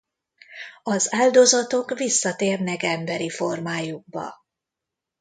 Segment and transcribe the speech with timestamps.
[0.83, 4.33] Az áldozatok visszatérnek emberi formájukba.